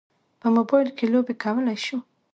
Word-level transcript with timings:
په 0.39 0.47
موبایل 0.55 0.87
کې 0.97 1.05
لوبې 1.13 1.33
کولی 1.43 1.77
شو. 1.85 1.97